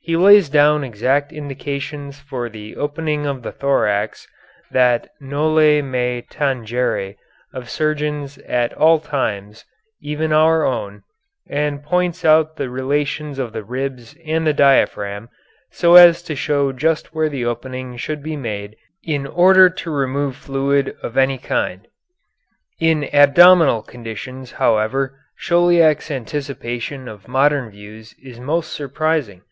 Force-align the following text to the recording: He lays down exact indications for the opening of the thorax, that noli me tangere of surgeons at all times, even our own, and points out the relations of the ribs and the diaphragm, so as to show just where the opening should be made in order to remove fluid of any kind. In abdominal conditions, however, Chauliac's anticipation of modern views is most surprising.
He 0.00 0.16
lays 0.16 0.48
down 0.48 0.82
exact 0.84 1.30
indications 1.34 2.18
for 2.18 2.48
the 2.48 2.76
opening 2.76 3.26
of 3.26 3.42
the 3.42 3.52
thorax, 3.52 4.26
that 4.70 5.10
noli 5.20 5.82
me 5.82 6.22
tangere 6.30 7.16
of 7.52 7.68
surgeons 7.68 8.38
at 8.48 8.72
all 8.72 8.98
times, 9.00 9.66
even 10.00 10.32
our 10.32 10.64
own, 10.64 11.02
and 11.46 11.82
points 11.82 12.24
out 12.24 12.56
the 12.56 12.70
relations 12.70 13.38
of 13.38 13.52
the 13.52 13.62
ribs 13.62 14.16
and 14.24 14.46
the 14.46 14.54
diaphragm, 14.54 15.28
so 15.70 15.96
as 15.96 16.22
to 16.22 16.34
show 16.34 16.72
just 16.72 17.14
where 17.14 17.28
the 17.28 17.44
opening 17.44 17.98
should 17.98 18.22
be 18.22 18.36
made 18.36 18.74
in 19.02 19.26
order 19.26 19.68
to 19.68 19.90
remove 19.90 20.34
fluid 20.34 20.96
of 21.02 21.18
any 21.18 21.36
kind. 21.36 21.86
In 22.80 23.14
abdominal 23.14 23.82
conditions, 23.82 24.52
however, 24.52 25.20
Chauliac's 25.38 26.10
anticipation 26.10 27.06
of 27.06 27.28
modern 27.28 27.68
views 27.68 28.14
is 28.22 28.40
most 28.40 28.72
surprising. 28.72 29.42